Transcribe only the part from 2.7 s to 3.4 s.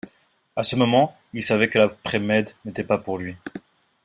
pas pour lui.